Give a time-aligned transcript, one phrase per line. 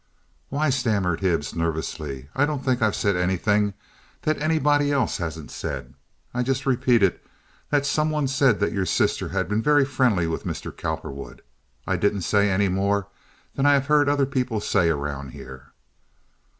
[0.49, 3.75] "Why," stammered Hibbs, nervously, "I don't think I've said anything
[4.23, 5.93] that anybody else hasn't said.
[6.33, 7.19] I just repeated
[7.69, 10.75] that some one said that your sister had been very friendly with Mr.
[10.75, 11.43] Cowperwood.
[11.85, 13.09] I didn't say any more
[13.53, 15.71] than I have heard other people say around here."